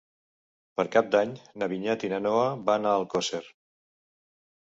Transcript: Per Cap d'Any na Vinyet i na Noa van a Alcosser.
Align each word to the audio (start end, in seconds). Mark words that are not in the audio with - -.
Per 0.79 0.85
Cap 0.95 1.09
d'Any 1.15 1.33
na 1.63 1.67
Vinyet 1.75 2.07
i 2.07 2.09
na 2.13 2.19
Noa 2.27 2.47
van 2.71 2.87
a 2.93 2.97
Alcosser. 3.01 3.43